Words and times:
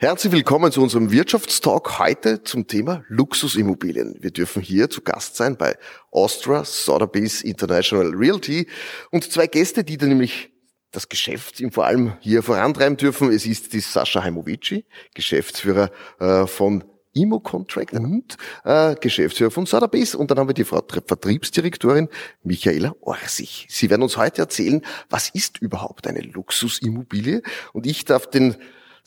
Herzlich 0.00 0.32
willkommen 0.32 0.70
zu 0.70 0.80
unserem 0.80 1.10
Wirtschaftstalk 1.10 1.98
heute 1.98 2.44
zum 2.44 2.68
Thema 2.68 3.02
Luxusimmobilien. 3.08 4.14
Wir 4.20 4.30
dürfen 4.30 4.62
hier 4.62 4.88
zu 4.88 5.02
Gast 5.02 5.34
sein 5.34 5.56
bei 5.56 5.76
Austria 6.12 6.64
Sotheby's 6.64 7.42
International 7.42 8.14
Realty 8.14 8.68
und 9.10 9.24
zwei 9.24 9.48
Gäste, 9.48 9.82
die 9.82 9.96
dann 9.96 10.10
nämlich 10.10 10.52
das 10.92 11.08
Geschäft 11.08 11.60
vor 11.72 11.84
allem 11.84 12.12
hier 12.20 12.44
vorantreiben 12.44 12.96
dürfen. 12.96 13.32
Es 13.32 13.44
ist 13.44 13.72
die 13.72 13.80
Sascha 13.80 14.22
Heimovici, 14.22 14.84
Geschäftsführer 15.14 15.90
äh, 16.20 16.46
von 16.46 16.84
Imo 17.12 17.40
Contract 17.40 17.94
und 17.94 18.36
äh, 18.62 18.94
Geschäftsführer 18.94 19.50
von 19.50 19.66
Sotheby's. 19.66 20.14
Und 20.14 20.30
dann 20.30 20.38
haben 20.38 20.48
wir 20.48 20.54
die 20.54 20.62
Frau 20.62 20.80
Vertriebsdirektorin 20.80 22.08
Michaela 22.44 22.94
Orsich. 23.00 23.66
Sie 23.68 23.90
werden 23.90 24.02
uns 24.02 24.16
heute 24.16 24.42
erzählen, 24.42 24.80
was 25.10 25.28
ist 25.30 25.58
überhaupt 25.60 26.06
eine 26.06 26.20
Luxusimmobilie? 26.20 27.42
Und 27.72 27.84
ich 27.84 28.04
darf 28.04 28.30
den 28.30 28.54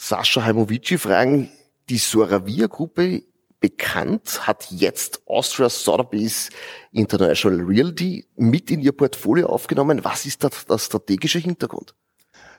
Sascha 0.03 0.43
Heimovici 0.43 0.97
fragen, 0.97 1.51
die 1.87 1.99
Soravia-Gruppe 1.99 3.21
bekannt, 3.59 4.47
hat 4.47 4.71
jetzt 4.71 5.21
Austria 5.27 5.69
Sotheby's 5.69 6.49
International 6.91 7.61
Realty 7.61 8.25
mit 8.35 8.71
in 8.71 8.81
ihr 8.81 8.93
Portfolio 8.93 9.45
aufgenommen. 9.45 10.03
Was 10.03 10.25
ist 10.25 10.43
da 10.43 10.49
der 10.67 10.79
strategische 10.79 11.37
Hintergrund? 11.37 11.93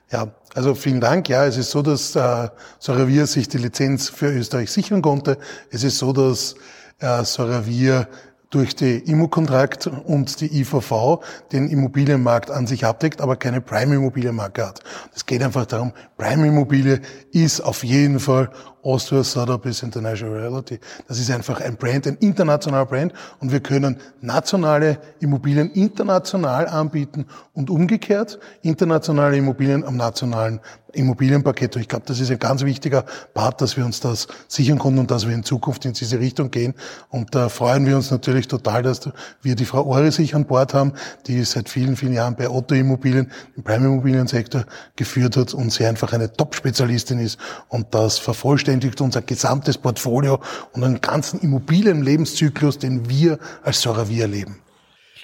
Ja, 0.09 0.33
also 0.55 0.73
vielen 0.73 1.01
Dank. 1.01 1.27
Ja, 1.27 1.45
es 1.45 1.57
ist 1.57 1.71
so, 1.71 1.81
dass 1.81 2.15
äh, 2.15 2.47
Soravia 2.79 3.27
sich 3.27 3.49
die 3.49 3.57
Lizenz 3.57 4.07
für 4.07 4.31
Österreich 4.31 4.71
sichern 4.71 5.01
konnte. 5.01 5.37
Es 5.69 5.83
ist 5.83 5.97
so, 5.97 6.13
dass 6.13 6.55
äh, 6.99 7.25
Soravia 7.25 8.07
durch 8.53 8.75
die 8.75 8.99
Immokontrakt 8.99 9.87
und 9.87 10.39
die 10.39 10.61
IVV 10.61 11.23
den 11.51 11.69
Immobilienmarkt 11.69 12.51
an 12.51 12.67
sich 12.67 12.85
abdeckt, 12.85 13.19
aber 13.19 13.35
keine 13.35 13.61
Prime-Immobilienmarke 13.61 14.65
hat. 14.65 14.81
Es 15.15 15.25
geht 15.25 15.41
einfach 15.41 15.65
darum, 15.65 15.91
Prime-Immobilie 16.17 17.01
ist 17.31 17.61
auf 17.61 17.83
jeden 17.83 18.19
Fall 18.19 18.49
Austria 18.83 19.23
Sotheby's 19.23 19.81
International 19.81 20.37
Realty. 20.37 20.79
Das 21.07 21.17
ist 21.17 21.31
einfach 21.31 21.61
ein 21.61 21.77
Brand, 21.77 22.05
ein 22.05 22.17
internationaler 22.17 22.85
Brand 22.85 23.13
und 23.39 23.51
wir 23.51 23.61
können 23.61 23.97
nationale 24.21 24.99
Immobilien 25.19 25.71
international 25.71 26.67
anbieten 26.67 27.25
und 27.53 27.69
umgekehrt 27.69 28.39
internationale 28.61 29.37
Immobilien 29.37 29.83
am 29.83 29.95
nationalen 29.95 30.59
Immobilienpaket. 30.93 31.75
Ich 31.75 31.87
glaube, 31.87 32.05
das 32.07 32.19
ist 32.19 32.31
ein 32.31 32.39
ganz 32.39 32.63
wichtiger 32.63 33.05
Part, 33.33 33.61
dass 33.61 33.77
wir 33.77 33.85
uns 33.85 33.99
das 33.99 34.27
sichern 34.47 34.79
konnten 34.79 34.99
und 34.99 35.11
dass 35.11 35.27
wir 35.27 35.33
in 35.33 35.43
Zukunft 35.43 35.85
in 35.85 35.93
diese 35.93 36.19
Richtung 36.19 36.51
gehen. 36.51 36.73
Und 37.09 37.35
da 37.35 37.49
freuen 37.49 37.85
wir 37.85 37.95
uns 37.95 38.11
natürlich 38.11 38.47
total, 38.47 38.83
dass 38.83 39.09
wir 39.41 39.55
die 39.55 39.65
Frau 39.65 39.85
Ore 39.85 40.11
sich 40.11 40.35
an 40.35 40.45
Bord 40.45 40.73
haben, 40.73 40.93
die 41.27 41.43
seit 41.43 41.69
vielen, 41.69 41.95
vielen 41.95 42.13
Jahren 42.13 42.35
bei 42.35 42.49
Otto 42.49 42.75
Immobilien, 42.75 43.31
im 43.55 43.63
Prime 43.63 43.85
Immobiliensektor 43.85 44.65
geführt 44.95 45.37
hat 45.37 45.53
und 45.53 45.71
sie 45.71 45.85
einfach 45.85 46.13
eine 46.13 46.31
Top-Spezialistin 46.31 47.19
ist 47.19 47.39
und 47.69 47.93
das 47.93 48.19
vervollständigt 48.19 49.01
unser 49.01 49.21
gesamtes 49.21 49.77
Portfolio 49.77 50.39
und 50.73 50.83
einen 50.83 51.01
ganzen 51.01 51.39
Immobilienlebenszyklus, 51.39 52.79
den 52.79 53.09
wir 53.09 53.39
als 53.63 53.81
Soravia 53.81 54.25
leben. 54.25 54.63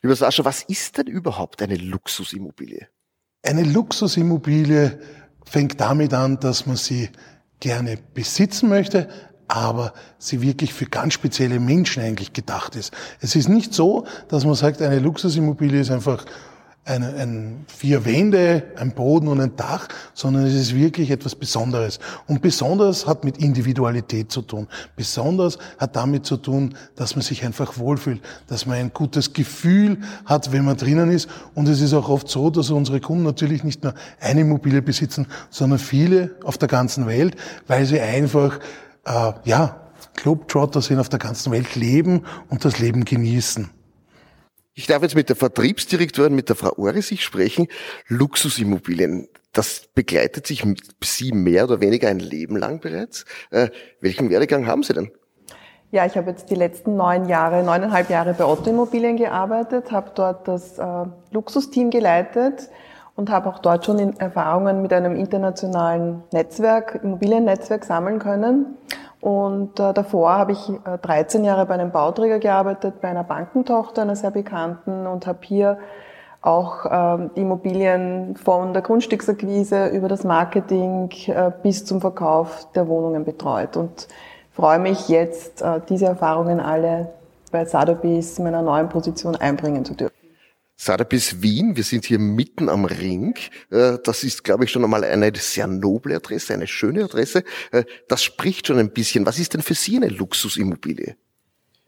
Lieber 0.02 0.16
Sascha, 0.16 0.45
was 0.45 0.64
ist 0.64 0.98
denn 0.98 1.08
überhaupt 1.08 1.61
eine 1.61 1.76
Luxusimmobilie? 1.76 2.88
Eine 3.44 3.64
Luxusimmobilie 3.64 5.00
fängt 5.45 5.80
damit 5.80 6.14
an, 6.14 6.40
dass 6.40 6.66
man 6.66 6.76
sie 6.76 7.09
gerne 7.59 7.98
besitzen 8.14 8.70
möchte, 8.70 9.09
aber 9.48 9.94
sie 10.20 10.42
wirklich 10.42 10.73
für 10.73 10.86
ganz 10.86 11.16
spezielle 11.16 11.59
Menschen 11.59 12.04
eigentlich 12.04 12.34
gedacht 12.34 12.76
ist. 12.76 12.94
Es 13.20 13.36
ist 13.36 13.50
nicht 13.50 13.73
so, 13.73 14.06
dass 14.28 14.45
man 14.45 14.54
sagt, 14.54 14.82
eine 14.82 15.00
Luxusimmobilie 15.00 15.82
ist 15.82 15.92
einfach 15.92 16.26
ein, 16.90 17.04
ein 17.04 17.66
vier 17.68 18.04
Wände, 18.06 18.64
ein 18.76 18.92
Boden 18.92 19.28
und 19.28 19.40
ein 19.40 19.56
Dach, 19.56 19.88
sondern 20.14 20.45
es 20.45 20.54
ist 20.54 20.76
wirklich 20.76 21.11
etwas 21.11 21.36
Besonderes. 21.36 22.00
Und 22.27 22.42
besonders 22.42 23.05
hat 23.05 23.23
mit 23.23 23.38
Individualität 23.38 24.32
zu 24.32 24.42
tun. 24.42 24.67
Besonders 24.95 25.60
hat 25.77 25.95
damit 25.95 26.26
zu 26.26 26.38
tun, 26.38 26.76
dass 26.95 27.16
man 27.16 27.22
sich 27.22 27.45
einfach 27.45 27.77
wohlfühlt, 27.77 28.22
dass 28.48 28.66
man 28.66 28.77
ein 28.77 28.92
gutes 28.94 29.33
Gefühl 29.33 30.00
hat, 30.26 30.52
wenn 30.52 30.66
man 30.66 30.77
drinnen 30.77 31.11
ist. 31.11 31.30
Und 31.54 31.67
es 31.70 31.80
ist 31.80 31.94
auch 31.94 32.10
oft 32.10 32.27
so, 32.27 32.50
dass 32.50 32.72
unsere 32.72 33.00
Kunden 33.00 33.23
natürlich 33.23 33.64
nicht 33.64 33.83
nur 33.83 33.94
eine 34.20 34.42
Immobilie 34.42 34.82
besitzen, 34.82 35.27
sondern 35.50 35.80
viele 35.80 36.36
auf 36.44 36.58
der 36.58 36.67
ganzen 36.67 37.06
Welt, 37.06 37.36
weil 37.67 37.86
sie 37.86 38.00
einfach, 38.00 38.60
äh, 39.06 39.33
ja, 39.45 39.82
Globetrotter 40.16 40.82
sind 40.82 41.00
auf 41.00 41.10
der 41.10 41.20
ganzen 41.20 41.52
Welt 41.52 41.76
leben 41.76 42.23
und 42.50 42.66
das 42.66 42.80
Leben 42.80 43.06
genießen. 43.06 43.70
Ich 44.80 44.88
darf 44.88 45.02
jetzt 45.02 45.14
mit 45.14 45.28
der 45.28 45.36
Vertriebsdirektorin, 45.36 46.34
mit 46.34 46.48
der 46.48 46.56
Frau 46.56 46.72
Orisich 46.78 47.26
sprechen. 47.26 47.67
Luxusimmobilien, 48.08 49.28
das 49.52 49.90
begleitet 49.94 50.48
sich 50.48 50.64
Sie 51.04 51.34
mehr 51.34 51.66
oder 51.66 51.82
weniger 51.82 52.08
ein 52.08 52.20
Leben 52.20 52.56
lang 52.56 52.80
bereits. 52.80 53.26
Äh, 53.52 53.72
welchen 54.00 54.30
Werdegang 54.30 54.68
haben 54.68 54.84
Sie 54.84 54.94
denn? 54.94 55.12
Ja, 55.92 56.06
ich 56.06 56.16
habe 56.16 56.30
jetzt 56.32 56.50
die 56.50 56.56
letzten 56.56 56.95
neun 56.95 57.28
Jahre, 57.28 57.62
neuneinhalb 57.62 58.10
Jahre 58.10 58.34
bei 58.34 58.45
Otto 58.45 58.70
Immobilien 58.70 59.18
gearbeitet, 59.18 59.92
habe 59.92 60.12
dort 60.16 60.48
das 60.48 60.80
äh, 60.80 60.84
Luxusteam 61.32 61.89
geleitet 61.89 62.70
und 63.16 63.30
habe 63.30 63.50
auch 63.50 63.60
dort 63.60 63.86
schon 63.86 64.18
Erfahrungen 64.18 64.82
mit 64.82 64.94
einem 64.94 65.18
internationalen 65.18 66.23
Netzwerk, 66.32 67.02
Immobiliennetzwerk 67.04 67.84
sammeln 67.84 68.20
können 68.20 68.78
und 69.22 69.80
äh, 69.80 69.94
davor 69.94 70.32
habe 70.32 70.54
ich 70.54 70.70
äh, 70.70 70.98
13 71.02 71.44
Jahre 71.44 71.66
bei 71.66 71.74
einem 71.74 71.92
Bauträger 71.92 72.40
gearbeitet, 72.40 73.02
bei 73.02 73.10
einer 73.10 73.24
Bankentochter, 73.24 74.04
einer 74.04 74.16
sehr 74.16 74.32
bekannten, 74.32 75.08
und 75.08 75.28
habe 75.28 75.40
hier 75.42 75.78
auch 76.42 76.86
äh, 76.86 77.28
Immobilien 77.36 78.38
von 78.38 78.72
der 78.72 78.82
Grundstücksakquise 78.82 79.88
über 79.88 80.08
das 80.08 80.24
Marketing 80.24 81.10
äh, 81.28 81.52
bis 81.64 81.84
zum 81.84 82.00
Verkauf 82.00 82.72
der 82.74 82.88
Wohnungen 82.88 83.26
betreut. 83.26 83.76
Und 83.76 84.08
freue 84.54 84.80
mich 84.80 85.10
jetzt, 85.10 85.62
äh, 85.62 85.82
diese 85.90 86.06
Erfahrungen 86.06 86.62
alle 86.62 87.10
bei 87.52 87.64
in 87.64 88.44
meiner 88.44 88.62
neuen 88.62 88.90
Position 88.90 89.36
einbringen 89.36 89.84
zu 89.84 89.96
dürfen. 89.96 90.08
Sotheby's 90.82 91.42
Wien, 91.42 91.76
wir 91.76 91.84
sind 91.84 92.06
hier 92.06 92.20
mitten 92.20 92.70
am 92.70 92.86
Ring. 92.86 93.36
Äh, 93.70 93.98
das 94.02 94.23
ist, 94.23 94.45
glaube 94.45 94.64
ich, 94.64 94.72
schon 94.72 94.82
einmal 94.82 95.04
eine 95.04 95.30
sehr 95.36 95.67
noble 95.67 96.16
Adresse, 96.16 96.54
eine 96.54 96.67
schöne 96.67 97.04
Adresse. 97.04 97.44
Äh, 97.73 97.84
das 98.08 98.23
spricht 98.23 98.67
schon 98.67 98.80
ein 98.80 98.92
bisschen. 98.92 99.26
Was 99.26 99.39
ist 99.39 99.54
denn 99.54 99.62
für 99.62 99.73
Sie 99.73 99.98
eine 99.98 100.08
Luxusimmobilie? 100.08 101.18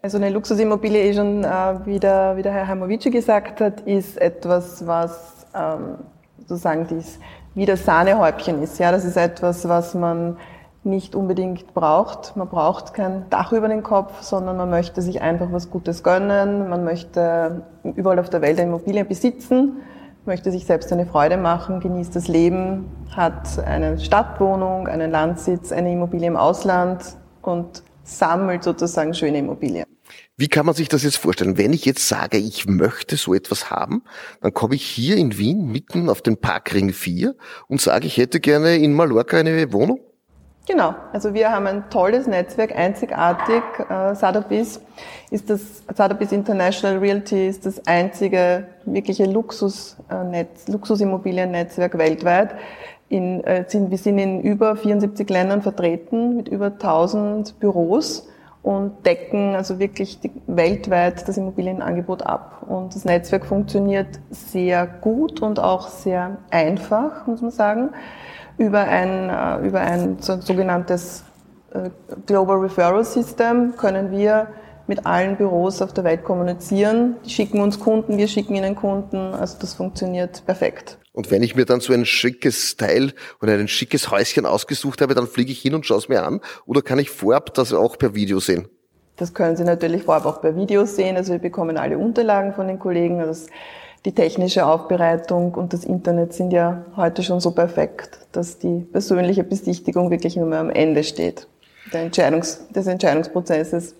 Also 0.01 0.17
eine 0.17 0.29
Luxusimmobilie, 0.29 1.03
eh 1.03 1.13
schon, 1.13 1.45
äh, 1.45 1.85
wie 1.85 2.01
der, 2.01 2.35
wie 2.35 2.41
der 2.41 2.51
Herr 2.51 2.67
Hamovici 2.67 3.09
gesagt 3.11 3.61
hat, 3.61 3.79
ist 3.87 4.17
etwas, 4.17 4.85
was 4.85 5.47
ähm, 5.55 5.99
sozusagen 6.39 6.85
dies 6.87 7.17
wie 7.55 7.65
das 7.65 7.85
Sahnehäubchen 7.85 8.61
ist. 8.61 8.77
Ja, 8.77 8.91
das 8.91 9.05
ist 9.05 9.15
etwas, 9.15 9.69
was 9.69 9.93
man 9.93 10.37
nicht 10.83 11.15
unbedingt 11.15 11.73
braucht. 11.73 12.35
Man 12.35 12.49
braucht 12.49 12.93
kein 12.93 13.29
Dach 13.29 13.51
über 13.51 13.67
den 13.67 13.83
Kopf, 13.83 14.21
sondern 14.21 14.57
man 14.57 14.69
möchte 14.69 15.01
sich 15.01 15.21
einfach 15.21 15.51
was 15.51 15.69
Gutes 15.69 16.03
gönnen. 16.03 16.69
Man 16.69 16.83
möchte 16.83 17.63
überall 17.83 18.19
auf 18.19 18.29
der 18.29 18.41
Welt 18.41 18.59
eine 18.59 18.69
Immobilie 18.69 19.05
besitzen, 19.05 19.77
möchte 20.25 20.51
sich 20.51 20.65
selbst 20.65 20.91
eine 20.91 21.05
Freude 21.05 21.37
machen, 21.37 21.79
genießt 21.79 22.15
das 22.15 22.27
Leben, 22.27 22.89
hat 23.15 23.59
eine 23.59 23.99
Stadtwohnung, 23.99 24.87
einen 24.87 25.11
Landsitz, 25.11 25.71
eine 25.71 25.91
Immobilie 25.91 26.27
im 26.27 26.37
Ausland 26.37 27.15
und 27.41 27.83
sammelt 28.03 28.63
sozusagen 28.63 29.13
schöne 29.13 29.37
Immobilien. 29.37 29.85
Wie 30.35 30.47
kann 30.47 30.65
man 30.65 30.73
sich 30.73 30.89
das 30.89 31.03
jetzt 31.03 31.17
vorstellen? 31.17 31.57
Wenn 31.57 31.73
ich 31.73 31.85
jetzt 31.85 32.07
sage, 32.07 32.37
ich 32.37 32.67
möchte 32.67 33.15
so 33.15 33.33
etwas 33.33 33.69
haben, 33.69 34.03
dann 34.41 34.53
komme 34.53 34.75
ich 34.75 34.83
hier 34.83 35.15
in 35.15 35.37
Wien 35.37 35.71
mitten 35.71 36.09
auf 36.09 36.21
den 36.21 36.37
Parkring 36.37 36.91
4 36.91 37.35
und 37.67 37.79
sage, 37.79 38.07
ich 38.07 38.17
hätte 38.17 38.39
gerne 38.39 38.77
in 38.77 38.93
Mallorca 38.93 39.37
eine 39.37 39.71
Wohnung? 39.71 39.99
Genau, 40.67 40.93
also 41.11 41.33
wir 41.33 41.51
haben 41.51 41.65
ein 41.65 41.89
tolles 41.89 42.27
Netzwerk, 42.27 42.75
einzigartig. 42.75 43.63
Äh, 43.89 44.13
Sotheby's 44.13 44.79
ist 45.31 45.49
das, 45.49 45.83
Sotheby's 45.95 46.31
International 46.31 46.99
Realty 46.99 47.47
ist 47.47 47.65
das 47.65 47.85
einzige 47.87 48.67
wirkliche 48.85 49.25
Luxusnetz, 49.25 50.67
Luxusimmobiliennetzwerk 50.67 51.97
weltweit. 51.97 52.51
In, 53.09 53.43
äh, 53.43 53.65
sind, 53.67 53.89
wir 53.89 53.97
sind 53.97 54.19
in 54.19 54.41
über 54.41 54.75
74 54.75 55.27
Ländern 55.31 55.63
vertreten 55.63 56.37
mit 56.37 56.47
über 56.47 56.67
1000 56.67 57.59
Büros 57.59 58.29
und 58.61 59.03
decken 59.03 59.55
also 59.55 59.79
wirklich 59.79 60.19
die, 60.19 60.31
weltweit 60.45 61.27
das 61.27 61.37
Immobilienangebot 61.37 62.21
ab. 62.21 62.67
Und 62.69 62.93
das 62.93 63.03
Netzwerk 63.03 63.47
funktioniert 63.47 64.19
sehr 64.29 64.85
gut 64.85 65.41
und 65.41 65.59
auch 65.59 65.87
sehr 65.87 66.37
einfach, 66.51 67.25
muss 67.25 67.41
man 67.41 67.49
sagen 67.49 67.89
über 68.57 68.79
ein, 68.79 69.29
äh, 69.29 69.67
über 69.67 69.81
ein 69.81 70.17
sogenanntes 70.19 71.23
äh, 71.73 71.89
Global 72.25 72.57
Referral 72.57 73.03
System 73.03 73.75
können 73.77 74.11
wir 74.11 74.47
mit 74.87 75.05
allen 75.05 75.37
Büros 75.37 75.81
auf 75.81 75.93
der 75.93 76.03
Welt 76.03 76.23
kommunizieren. 76.23 77.15
Die 77.25 77.29
schicken 77.29 77.61
uns 77.61 77.79
Kunden, 77.79 78.17
wir 78.17 78.27
schicken 78.27 78.55
ihnen 78.55 78.75
Kunden. 78.75 79.33
Also 79.33 79.57
das 79.59 79.73
funktioniert 79.73 80.45
perfekt. 80.45 80.97
Und 81.13 81.31
wenn 81.31 81.43
ich 81.43 81.55
mir 81.55 81.65
dann 81.65 81.81
so 81.81 81.93
ein 81.93 82.05
schickes 82.05 82.77
Teil 82.77 83.13
oder 83.41 83.53
ein 83.53 83.67
schickes 83.67 84.11
Häuschen 84.11 84.45
ausgesucht 84.45 85.01
habe, 85.01 85.13
dann 85.13 85.27
fliege 85.27 85.51
ich 85.51 85.61
hin 85.61 85.75
und 85.75 85.85
schaue 85.85 85.99
es 85.99 86.09
mir 86.09 86.23
an? 86.23 86.41
Oder 86.65 86.81
kann 86.81 86.99
ich 86.99 87.09
vorab 87.09 87.53
das 87.53 87.73
auch 87.73 87.97
per 87.97 88.15
Video 88.15 88.39
sehen? 88.39 88.67
Das 89.17 89.33
können 89.33 89.55
Sie 89.55 89.63
natürlich 89.63 90.03
vorab 90.03 90.25
auch 90.25 90.41
per 90.41 90.55
Video 90.55 90.85
sehen. 90.85 91.15
Also 91.15 91.33
wir 91.33 91.39
bekommen 91.39 91.77
alle 91.77 91.97
Unterlagen 91.97 92.53
von 92.53 92.67
den 92.67 92.79
Kollegen. 92.79 93.19
Also 93.19 93.47
die 94.05 94.13
technische 94.13 94.65
Aufbereitung 94.65 95.53
und 95.53 95.73
das 95.73 95.83
Internet 95.83 96.33
sind 96.33 96.51
ja 96.51 96.85
heute 96.95 97.23
schon 97.23 97.39
so 97.39 97.51
perfekt, 97.51 98.19
dass 98.31 98.57
die 98.57 98.79
persönliche 98.79 99.43
Besichtigung 99.43 100.09
wirklich 100.09 100.35
nur 100.35 100.47
mehr 100.47 100.59
am 100.59 100.69
Ende 100.69 101.03
steht 101.03 101.47
des 101.93 102.87
Entscheidungsprozesses. 102.87 103.95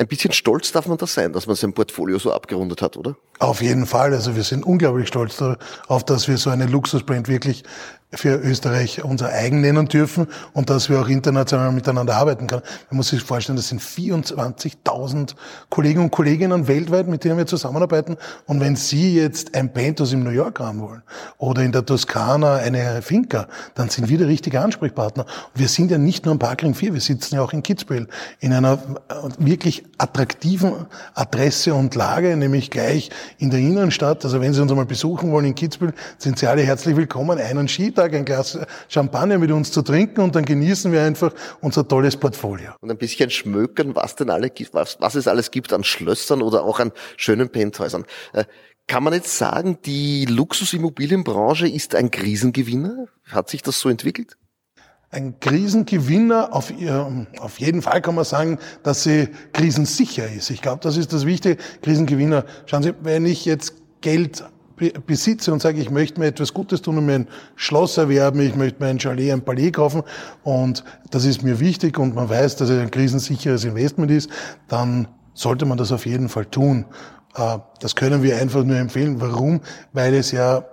Ein 0.00 0.06
bisschen 0.06 0.32
stolz 0.32 0.72
darf 0.72 0.86
man 0.86 0.96
das 0.96 1.12
sein, 1.12 1.34
dass 1.34 1.46
man 1.46 1.56
sein 1.56 1.74
Portfolio 1.74 2.18
so 2.18 2.32
abgerundet 2.32 2.80
hat, 2.80 2.96
oder? 2.96 3.16
Auf 3.38 3.60
jeden 3.60 3.84
Fall. 3.84 4.14
Also 4.14 4.34
wir 4.34 4.44
sind 4.44 4.64
unglaublich 4.64 5.08
stolz 5.08 5.36
darauf, 5.36 6.04
dass 6.04 6.26
wir 6.26 6.38
so 6.38 6.48
eine 6.48 6.64
Luxusbrand 6.64 7.28
wirklich 7.28 7.64
für 8.12 8.36
Österreich 8.36 9.04
unser 9.04 9.28
eigen 9.28 9.60
nennen 9.60 9.86
dürfen 9.86 10.26
und 10.52 10.68
dass 10.68 10.88
wir 10.90 11.00
auch 11.00 11.08
international 11.08 11.70
miteinander 11.70 12.16
arbeiten 12.16 12.46
können. 12.48 12.62
Man 12.90 12.96
muss 12.96 13.08
sich 13.08 13.22
vorstellen, 13.22 13.56
das 13.56 13.68
sind 13.68 13.80
24.000 13.80 15.34
Kollegen 15.68 16.00
und 16.00 16.10
Kolleginnen 16.10 16.66
weltweit, 16.66 17.06
mit 17.06 17.22
denen 17.22 17.38
wir 17.38 17.46
zusammenarbeiten. 17.46 18.16
Und 18.46 18.60
wenn 18.60 18.74
Sie 18.74 19.14
jetzt 19.14 19.54
ein 19.54 19.72
Pentos 19.72 20.12
im 20.12 20.24
New 20.24 20.30
York 20.30 20.58
haben 20.58 20.80
wollen 20.80 21.02
oder 21.38 21.62
in 21.62 21.72
der 21.72 21.86
Toskana 21.86 22.56
eine 22.56 23.00
Finca, 23.02 23.46
dann 23.74 23.90
sind 23.90 24.08
wir 24.08 24.18
der 24.18 24.28
richtige 24.28 24.60
Ansprechpartner. 24.60 25.24
Wir 25.54 25.68
sind 25.68 25.90
ja 25.90 25.98
nicht 25.98 26.24
nur 26.24 26.32
am 26.32 26.38
Parkring 26.38 26.74
4, 26.74 26.94
wir 26.94 27.00
sitzen 27.00 27.36
ja 27.36 27.42
auch 27.42 27.52
in 27.52 27.62
Kitzbühel 27.62 28.08
in 28.40 28.52
einer 28.52 28.78
wirklich 29.38 29.84
attraktiven 29.98 30.86
Adresse 31.14 31.74
und 31.74 31.94
Lage, 31.94 32.36
nämlich 32.36 32.70
gleich 32.70 33.10
in 33.38 33.50
der 33.50 33.60
Innenstadt. 33.60 34.24
Also 34.24 34.40
wenn 34.40 34.52
Sie 34.52 34.60
uns 34.60 34.70
einmal 34.70 34.86
besuchen 34.86 35.32
wollen 35.32 35.46
in 35.46 35.54
Kitzbühel, 35.54 35.92
sind 36.18 36.38
Sie 36.38 36.46
alle 36.46 36.62
herzlich 36.62 36.96
willkommen. 36.96 37.38
Einen 37.38 37.68
Skitag, 37.68 38.14
ein 38.14 38.24
Glas 38.24 38.58
Champagner 38.88 39.38
mit 39.38 39.50
uns 39.50 39.72
zu 39.72 39.82
trinken 39.82 40.20
und 40.20 40.34
dann 40.34 40.44
genießen 40.44 40.92
wir 40.92 41.02
einfach 41.02 41.32
unser 41.60 41.86
tolles 41.86 42.16
Portfolio. 42.16 42.72
Und 42.80 42.90
ein 42.90 42.98
bisschen 42.98 43.30
schmökern, 43.30 43.94
was 43.94 44.16
denn 44.16 44.30
alle 44.30 44.50
gibt, 44.50 44.74
was, 44.74 44.96
was 45.00 45.14
es 45.14 45.28
alles 45.28 45.50
gibt 45.50 45.72
an 45.72 45.84
Schlössern 45.84 46.42
oder 46.42 46.64
auch 46.64 46.80
an 46.80 46.92
schönen 47.16 47.50
Penthäusern. 47.50 48.04
Äh, 48.32 48.44
kann 48.86 49.04
man 49.04 49.12
jetzt 49.12 49.38
sagen, 49.38 49.78
die 49.84 50.24
Luxusimmobilienbranche 50.24 51.68
ist 51.68 51.94
ein 51.94 52.10
Krisengewinner? 52.10 53.06
Hat 53.30 53.48
sich 53.48 53.62
das 53.62 53.78
so 53.78 53.88
entwickelt? 53.88 54.36
Ein 55.12 55.40
Krisengewinner, 55.40 56.54
auf, 56.54 56.72
auf 57.40 57.58
jeden 57.58 57.82
Fall 57.82 58.00
kann 58.00 58.14
man 58.14 58.24
sagen, 58.24 58.58
dass 58.84 59.02
sie 59.02 59.28
krisensicher 59.52 60.30
ist. 60.30 60.50
Ich 60.50 60.62
glaube, 60.62 60.78
das 60.82 60.96
ist 60.96 61.12
das 61.12 61.26
Wichtige. 61.26 61.56
Krisengewinner. 61.82 62.44
Schauen 62.66 62.84
Sie, 62.84 62.94
wenn 63.02 63.26
ich 63.26 63.44
jetzt 63.44 63.74
Geld 64.02 64.44
besitze 65.06 65.52
und 65.52 65.60
sage, 65.60 65.80
ich 65.80 65.90
möchte 65.90 66.20
mir 66.20 66.26
etwas 66.26 66.54
Gutes 66.54 66.80
tun 66.80 66.96
und 66.96 67.06
mir 67.06 67.14
ein 67.16 67.28
Schloss 67.56 67.96
erwerben, 67.96 68.40
ich 68.40 68.54
möchte 68.54 68.82
mir 68.82 68.88
ein 68.88 69.00
Chalet, 69.00 69.32
ein 69.32 69.44
Palais 69.44 69.72
kaufen 69.72 70.04
und 70.44 70.84
das 71.10 71.24
ist 71.24 71.42
mir 71.42 71.58
wichtig 71.58 71.98
und 71.98 72.14
man 72.14 72.28
weiß, 72.30 72.56
dass 72.56 72.70
es 72.70 72.80
ein 72.80 72.90
krisensicheres 72.90 73.64
Investment 73.64 74.12
ist, 74.12 74.30
dann 74.68 75.08
sollte 75.34 75.66
man 75.66 75.76
das 75.76 75.90
auf 75.90 76.06
jeden 76.06 76.28
Fall 76.28 76.46
tun. 76.46 76.86
Äh, 77.34 77.58
das 77.80 77.96
können 77.96 78.22
wir 78.22 78.38
einfach 78.38 78.62
nur 78.62 78.76
empfehlen. 78.76 79.20
Warum? 79.20 79.60
Weil 79.92 80.14
es 80.14 80.30
ja 80.30 80.64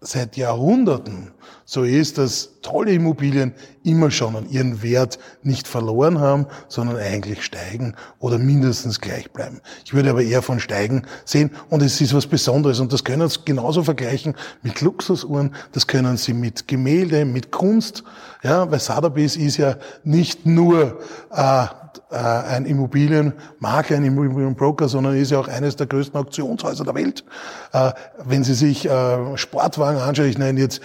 seit 0.00 0.36
Jahrhunderten 0.36 1.32
so 1.64 1.82
ist, 1.82 2.18
dass 2.18 2.60
tolle 2.62 2.92
Immobilien 2.92 3.52
immer 3.82 4.10
schon 4.10 4.36
an 4.36 4.48
ihren 4.48 4.82
Wert 4.82 5.18
nicht 5.42 5.66
verloren 5.66 6.20
haben, 6.20 6.46
sondern 6.68 6.96
eigentlich 6.96 7.44
steigen 7.44 7.94
oder 8.18 8.38
mindestens 8.38 9.00
gleich 9.00 9.30
bleiben. 9.32 9.60
Ich 9.84 9.94
würde 9.94 10.10
aber 10.10 10.22
eher 10.22 10.42
von 10.42 10.60
steigen 10.60 11.02
sehen 11.24 11.50
und 11.70 11.82
es 11.82 12.00
ist 12.00 12.14
was 12.14 12.26
Besonderes 12.26 12.80
und 12.80 12.92
das 12.92 13.04
können 13.04 13.28
Sie 13.28 13.40
genauso 13.44 13.82
vergleichen 13.82 14.34
mit 14.62 14.80
Luxusuhren, 14.80 15.54
das 15.72 15.86
können 15.86 16.16
Sie 16.16 16.34
mit 16.34 16.68
Gemälde, 16.68 17.24
mit 17.24 17.50
Kunst, 17.50 18.04
ja, 18.42 18.70
weil 18.70 18.80
Sotheby's 18.80 19.36
ist 19.36 19.56
ja 19.56 19.76
nicht 20.04 20.46
nur 20.46 21.00
äh, 21.32 21.66
äh, 22.10 22.16
ein 22.16 22.66
Immobilienmakler, 22.66 23.96
ein 23.96 24.04
Immobilienbroker, 24.04 24.88
sondern 24.88 25.16
ist 25.16 25.32
ja 25.32 25.40
auch 25.40 25.48
eines 25.48 25.74
der 25.74 25.88
größten 25.88 26.18
Auktionshäuser 26.18 26.84
der 26.84 26.94
Welt. 26.94 27.24
Äh, 27.72 27.92
wenn 28.24 28.44
Sie 28.44 28.54
sich 28.54 28.88
äh, 28.88 29.36
Sportwagen 29.36 30.00
anschauen, 30.00 30.28
ich 30.28 30.38
nenne 30.38 30.60
jetzt 30.60 30.80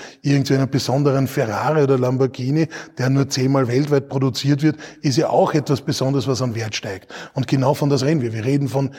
irgendeinen 0.52 0.72
besonderen 0.72 1.28
Ferrari 1.28 1.84
oder 1.84 1.98
Lamborghini, 1.98 2.68
der 2.98 3.10
nur 3.10 3.30
zehnmal 3.30 3.68
weltweit 3.68 4.10
produziert 4.10 4.62
wird, 4.62 4.78
ist 5.02 5.18
ja 5.18 5.30
auch 5.30 5.54
etwas 5.54 5.82
Besonderes, 5.82 6.28
was 6.28 6.42
an 6.42 6.56
Wert 6.56 6.76
steigt. 6.76 7.12
Und 7.34 7.48
genau 7.48 7.74
von 7.74 7.90
das 7.90 8.04
reden 8.04 8.22
wir. 8.22 8.34
Wir 8.34 8.46
reden 8.46 8.68
von 8.68 8.92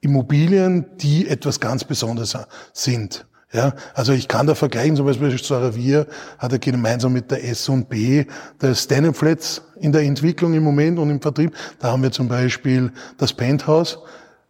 Immobilien, 0.00 0.86
die 0.98 1.28
etwas 1.28 1.60
ganz 1.60 1.84
Besonderes 1.84 2.36
sind. 2.72 3.26
Ja, 3.54 3.72
also 3.94 4.12
ich 4.12 4.26
kann 4.26 4.48
da 4.48 4.56
vergleichen, 4.56 4.96
zum 4.96 5.06
Beispiel 5.06 5.38
Saravir 5.38 6.08
hat 6.38 6.52
er 6.52 6.58
gemeinsam 6.58 7.12
mit 7.12 7.30
der 7.30 7.48
S&B 7.48 8.24
der 8.60 8.74
Stanflats 8.74 9.62
in 9.78 9.92
der 9.92 10.02
Entwicklung 10.02 10.54
im 10.54 10.64
Moment 10.64 10.98
und 10.98 11.08
im 11.08 11.20
Vertrieb. 11.20 11.54
Da 11.78 11.92
haben 11.92 12.02
wir 12.02 12.10
zum 12.10 12.26
Beispiel 12.26 12.90
das 13.16 13.32
Penthouse. 13.32 14.00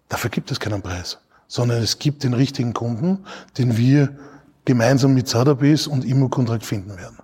Dafür 0.09 0.31
gibt 0.31 0.51
es 0.51 0.59
keinen 0.59 0.81
Preis, 0.81 1.19
sondern 1.49 1.83
es 1.83 1.99
gibt 1.99 2.25
den 2.25 2.33
richtigen 2.33 2.73
Kunden, 2.73 3.27
den 3.59 3.77
wir 3.77 4.09
gemeinsam 4.65 5.15
mit 5.15 5.29
Sotheby's 5.29 5.87
und 5.87 6.05
Immokontrakt 6.05 6.65
finden 6.65 6.97
werden. 6.97 7.19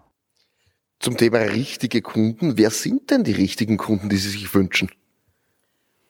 Zum 0.99 1.17
Thema 1.17 1.39
richtige 1.39 2.03
Kunden. 2.03 2.59
Wer 2.59 2.71
sind 2.71 3.11
denn 3.11 3.25
die 3.25 3.33
richtigen 3.33 3.79
Kunden, 3.79 4.11
die 4.11 4.17
Sie 4.17 4.29
sich 4.29 4.55
wünschen? 4.55 4.91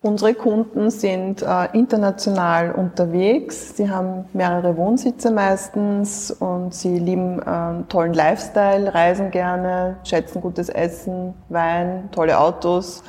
Unsere 0.02 0.32
Kunden 0.32 0.90
sind 0.90 1.42
äh, 1.42 1.68
international 1.74 2.72
unterwegs. 2.72 3.76
Sie 3.76 3.90
haben 3.90 4.24
mehrere 4.32 4.74
Wohnsitze 4.78 5.30
meistens 5.30 6.30
und 6.30 6.72
sie 6.72 6.98
lieben 6.98 7.38
äh, 7.42 7.82
tollen 7.90 8.14
Lifestyle, 8.14 8.94
reisen 8.94 9.30
gerne, 9.30 9.98
schätzen 10.04 10.40
gutes 10.40 10.70
Essen, 10.70 11.34
Wein, 11.50 12.08
tolle 12.12 12.40
Autos, 12.40 13.04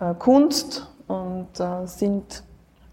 äh, 0.00 0.12
Kunst 0.14 0.90
und 1.06 1.48
äh, 1.60 1.86
sind, 1.86 2.42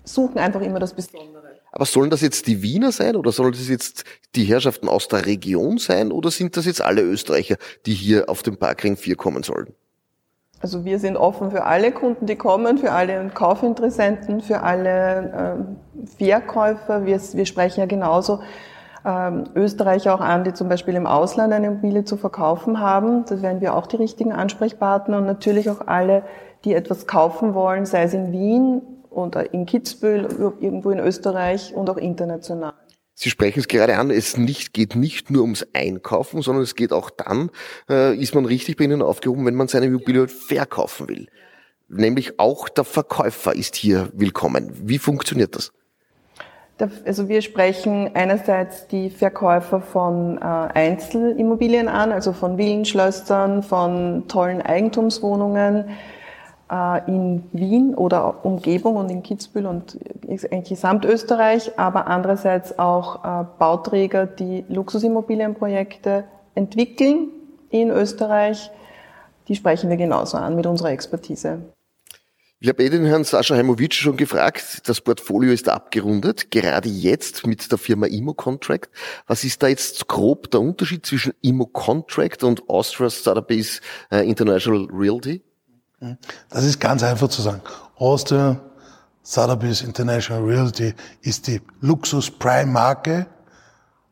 suchen 0.03 0.37
einfach 0.37 0.61
immer 0.61 0.77
das 0.77 0.93
Besondere. 0.93 1.34
Aber 1.75 1.85
sollen 1.85 2.09
das 2.09 2.21
jetzt 2.21 2.47
die 2.47 2.63
Wiener 2.63 2.93
sein 2.93 3.17
oder 3.17 3.33
sollen 3.33 3.51
das 3.51 3.67
jetzt 3.67 4.05
die 4.33 4.45
Herrschaften 4.45 4.87
aus 4.87 5.09
der 5.09 5.25
Region 5.25 5.77
sein 5.77 6.13
oder 6.13 6.31
sind 6.31 6.55
das 6.55 6.65
jetzt 6.65 6.81
alle 6.81 7.01
Österreicher, 7.01 7.57
die 7.85 7.93
hier 7.93 8.29
auf 8.29 8.43
den 8.43 8.55
Parkring 8.55 8.95
4 8.95 9.17
kommen 9.17 9.43
sollen? 9.43 9.67
Also 10.61 10.85
wir 10.85 10.99
sind 10.99 11.17
offen 11.17 11.51
für 11.51 11.65
alle 11.65 11.91
Kunden, 11.91 12.27
die 12.27 12.37
kommen, 12.37 12.77
für 12.77 12.93
alle 12.93 13.29
Kaufinteressenten, 13.33 14.39
für 14.39 14.61
alle 14.61 15.67
äh, 16.17 16.17
Verkäufer. 16.17 17.05
Wir, 17.05 17.19
wir 17.33 17.45
sprechen 17.45 17.81
ja 17.81 17.85
genauso 17.87 18.39
ähm, 19.05 19.43
Österreicher 19.53 20.15
auch 20.15 20.21
an, 20.21 20.45
die 20.45 20.53
zum 20.53 20.69
Beispiel 20.69 20.95
im 20.95 21.05
Ausland 21.05 21.51
eine 21.51 21.67
Immobilie 21.67 22.05
zu 22.05 22.15
verkaufen 22.15 22.79
haben. 22.79 23.25
Da 23.25 23.41
wären 23.41 23.59
wir 23.59 23.75
auch 23.75 23.85
die 23.85 23.97
richtigen 23.97 24.31
Ansprechpartner 24.31 25.17
und 25.17 25.25
natürlich 25.25 25.69
auch 25.69 25.85
alle, 25.87 26.23
die 26.63 26.73
etwas 26.73 27.05
kaufen 27.05 27.53
wollen, 27.53 27.85
sei 27.85 28.03
es 28.03 28.13
in 28.13 28.31
Wien 28.31 28.81
oder 29.15 29.53
in 29.53 29.65
Kitzbühel, 29.65 30.27
irgendwo 30.59 30.91
in 30.91 30.99
Österreich 30.99 31.73
und 31.73 31.89
auch 31.89 31.97
international. 31.97 32.73
Sie 33.17 33.29
sprechen 33.29 33.59
es 33.59 33.69
gerade 33.69 33.97
an, 33.97 34.11
es 34.11 34.37
nicht, 34.37 34.73
geht 34.73 34.95
nicht 34.95 35.31
nur 35.31 35.43
ums 35.43 35.65
Einkaufen, 35.73 36.41
sondern 36.41 36.63
es 36.63 36.75
geht 36.75 36.91
auch 36.91 37.09
dann, 37.09 37.49
äh, 37.89 38.13
ist 38.15 38.35
man 38.35 38.45
richtig 38.45 38.75
bei 38.75 38.83
Ihnen 38.83 39.01
aufgehoben, 39.01 39.45
wenn 39.45 39.55
man 39.55 39.69
seine 39.69 39.85
Immobilie 39.85 40.27
verkaufen 40.27 41.07
will. 41.07 41.27
Nämlich 41.87 42.39
auch 42.39 42.67
der 42.67 42.83
Verkäufer 42.83 43.55
ist 43.55 43.75
hier 43.75 44.09
willkommen. 44.13 44.71
Wie 44.83 44.97
funktioniert 44.97 45.55
das? 45.55 45.71
Also 47.05 47.29
wir 47.29 47.41
sprechen 47.41 48.11
einerseits 48.15 48.87
die 48.87 49.09
Verkäufer 49.09 49.79
von 49.79 50.37
äh, 50.37 50.41
Einzelimmobilien 50.41 51.87
an, 51.87 52.11
also 52.11 52.33
von 52.33 52.57
Villenschlössern, 52.57 53.63
von 53.63 54.27
tollen 54.27 54.61
Eigentumswohnungen, 54.61 55.85
in 57.07 57.43
Wien 57.51 57.93
oder 57.93 58.43
Umgebung 58.43 58.95
und 58.95 59.11
in 59.11 59.21
Kitzbühel 59.21 59.67
und 59.67 59.99
eigentlich 60.27 60.69
Gesamtösterreich, 60.69 61.77
aber 61.77 62.07
andererseits 62.07 62.79
auch 62.79 63.23
äh, 63.23 63.45
Bauträger, 63.59 64.25
die 64.25 64.65
Luxusimmobilienprojekte 64.67 66.23
entwickeln 66.55 67.29
in 67.69 67.91
Österreich. 67.91 68.71
Die 69.47 69.55
sprechen 69.55 69.91
wir 69.91 69.97
genauso 69.97 70.37
an 70.37 70.55
mit 70.55 70.65
unserer 70.65 70.89
Expertise. 70.89 71.59
Ich 72.59 72.69
habe 72.69 72.83
eh 72.83 72.89
den 72.89 73.05
Herrn 73.05 73.25
Sascha 73.25 73.53
Heimovic 73.53 73.93
schon 73.93 74.17
gefragt, 74.17 74.87
das 74.89 75.01
Portfolio 75.01 75.51
ist 75.51 75.69
abgerundet, 75.69 76.49
gerade 76.49 76.89
jetzt 76.89 77.45
mit 77.45 77.69
der 77.71 77.77
Firma 77.77 78.07
Immo 78.07 78.33
Contract. 78.33 78.89
Was 79.27 79.43
ist 79.43 79.61
da 79.61 79.67
jetzt 79.67 80.07
grob 80.07 80.49
der 80.49 80.61
Unterschied 80.61 81.05
zwischen 81.05 81.33
Immo 81.41 81.67
Contract 81.67 82.43
und 82.43 82.67
Austria 82.67 83.09
Sotheby's 83.11 83.81
äh, 84.09 84.27
International 84.27 84.87
Realty? 84.91 85.43
Das 86.49 86.63
ist 86.63 86.79
ganz 86.79 87.03
einfach 87.03 87.29
zu 87.29 87.41
sagen. 87.41 87.61
Austria 87.97 88.59
Sotheby's 89.23 89.81
International 89.81 90.43
Realty 90.43 90.93
ist 91.21 91.47
die 91.47 91.61
Luxus-Prime-Marke, 91.81 93.25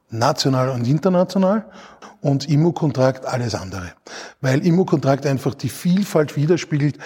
national 0.10 0.70
und 0.70 0.88
international 0.88 1.66
und 2.22 2.50
Immo-Kontrakt 2.50 3.26
alles 3.26 3.54
andere. 3.54 3.94
Weil 4.42 4.66
Immo-Kontrakt 4.66 5.26
einfach 5.26 5.54
die 5.54 5.70
Vielfalt 5.70 6.36
widerspiegelt 6.36 6.98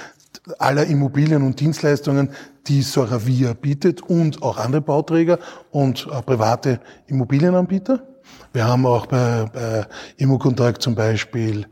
aller 0.60 0.86
Immobilien 0.86 1.44
und 1.44 1.60
Dienstleistungen, 1.60 2.30
die 2.68 2.82
Soravia 2.82 3.54
bietet 3.54 4.02
und 4.02 4.42
auch 4.42 4.58
andere 4.58 4.82
Bauträger 4.82 5.40
und 5.72 6.08
äh, 6.12 6.22
private 6.22 6.80
Immobilienanbieter. 7.08 8.04
Wir 8.54 8.66
haben 8.66 8.86
auch 8.86 9.06
bei, 9.08 9.50
bei 9.52 9.88
Immo-Kontrakt 10.18 10.82
zum 10.82 10.96
Beispiel 10.96 11.66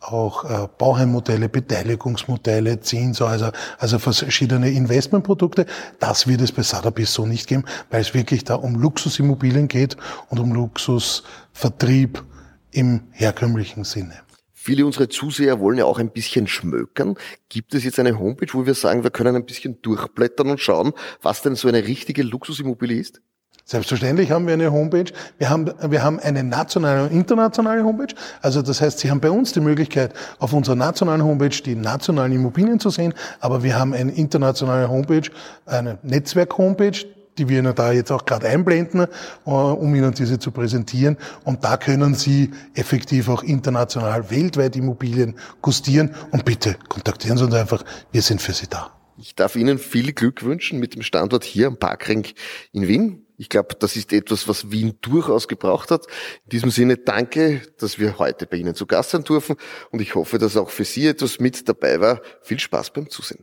auch 0.00 0.44
äh, 0.44 0.68
Bauheimmodelle, 0.78 1.48
Beteiligungsmodelle, 1.48 2.80
Zinshäuser, 2.80 3.52
also 3.78 3.98
verschiedene 3.98 4.70
Investmentprodukte. 4.70 5.66
Das 5.98 6.26
wird 6.26 6.40
es 6.40 6.52
bei 6.52 6.62
Sotheby's 6.62 7.12
so 7.12 7.26
nicht 7.26 7.46
geben, 7.46 7.64
weil 7.90 8.00
es 8.00 8.14
wirklich 8.14 8.44
da 8.44 8.54
um 8.54 8.74
Luxusimmobilien 8.74 9.68
geht 9.68 9.96
und 10.28 10.38
um 10.38 10.52
Luxusvertrieb 10.52 12.24
im 12.72 13.02
herkömmlichen 13.12 13.84
Sinne. 13.84 14.14
Viele 14.52 14.84
unserer 14.84 15.08
Zuseher 15.08 15.58
wollen 15.58 15.78
ja 15.78 15.86
auch 15.86 15.98
ein 15.98 16.10
bisschen 16.10 16.46
schmökern. 16.46 17.16
Gibt 17.48 17.74
es 17.74 17.82
jetzt 17.82 17.98
eine 17.98 18.18
Homepage, 18.18 18.52
wo 18.52 18.66
wir 18.66 18.74
sagen, 18.74 19.02
wir 19.02 19.10
können 19.10 19.34
ein 19.34 19.46
bisschen 19.46 19.80
durchblättern 19.80 20.50
und 20.50 20.60
schauen, 20.60 20.92
was 21.22 21.40
denn 21.40 21.54
so 21.54 21.66
eine 21.66 21.86
richtige 21.86 22.22
Luxusimmobilie 22.22 23.00
ist? 23.00 23.22
Selbstverständlich 23.64 24.30
haben 24.30 24.46
wir 24.46 24.54
eine 24.54 24.72
Homepage. 24.72 25.12
Wir 25.38 25.48
haben, 25.48 25.70
wir 25.80 26.02
haben 26.02 26.18
eine 26.18 26.42
nationale 26.42 27.04
und 27.04 27.12
internationale 27.12 27.84
Homepage. 27.84 28.14
Also 28.42 28.62
das 28.62 28.80
heißt, 28.80 28.98
Sie 28.98 29.10
haben 29.10 29.20
bei 29.20 29.30
uns 29.30 29.52
die 29.52 29.60
Möglichkeit, 29.60 30.12
auf 30.38 30.52
unserer 30.52 30.76
nationalen 30.76 31.22
Homepage 31.22 31.50
die 31.64 31.76
nationalen 31.76 32.32
Immobilien 32.32 32.80
zu 32.80 32.90
sehen. 32.90 33.14
Aber 33.38 33.62
wir 33.62 33.78
haben 33.78 33.94
eine 33.94 34.12
internationale 34.12 34.88
Homepage, 34.88 35.30
eine 35.66 35.98
Netzwerk-Homepage, 36.02 37.06
die 37.38 37.48
wir 37.48 37.60
Ihnen 37.60 37.74
da 37.74 37.92
jetzt 37.92 38.10
auch 38.10 38.24
gerade 38.24 38.48
einblenden, 38.48 39.06
äh, 39.46 39.50
um 39.50 39.94
Ihnen 39.94 40.12
diese 40.12 40.38
zu 40.38 40.50
präsentieren. 40.50 41.16
Und 41.44 41.64
da 41.64 41.76
können 41.76 42.14
Sie 42.14 42.50
effektiv 42.74 43.28
auch 43.28 43.42
international 43.42 44.30
weltweit 44.30 44.76
Immobilien 44.76 45.36
gustieren. 45.62 46.14
Und 46.32 46.44
bitte 46.44 46.76
kontaktieren 46.88 47.38
Sie 47.38 47.44
uns 47.44 47.54
einfach. 47.54 47.84
Wir 48.12 48.22
sind 48.22 48.42
für 48.42 48.52
Sie 48.52 48.66
da. 48.68 48.90
Ich 49.16 49.34
darf 49.34 49.56
Ihnen 49.56 49.78
viel 49.78 50.12
Glück 50.12 50.42
wünschen 50.42 50.80
mit 50.80 50.94
dem 50.94 51.02
Standort 51.02 51.44
hier 51.44 51.66
am 51.66 51.76
Parkring 51.76 52.26
in 52.72 52.88
Wien. 52.88 53.26
Ich 53.40 53.48
glaube, 53.48 53.74
das 53.74 53.96
ist 53.96 54.12
etwas, 54.12 54.48
was 54.48 54.70
Wien 54.70 54.98
durchaus 55.00 55.48
gebraucht 55.48 55.90
hat. 55.90 56.04
In 56.44 56.50
diesem 56.50 56.70
Sinne 56.70 56.98
danke, 56.98 57.62
dass 57.78 57.98
wir 57.98 58.18
heute 58.18 58.44
bei 58.44 58.58
Ihnen 58.58 58.74
zu 58.74 58.84
Gast 58.84 59.12
sein 59.12 59.24
dürfen 59.24 59.56
und 59.90 60.02
ich 60.02 60.14
hoffe, 60.14 60.36
dass 60.36 60.58
auch 60.58 60.68
für 60.68 60.84
Sie 60.84 61.06
etwas 61.06 61.40
mit 61.40 61.66
dabei 61.66 62.02
war. 62.02 62.20
Viel 62.42 62.60
Spaß 62.60 62.92
beim 62.92 63.08
Zusehen. 63.08 63.38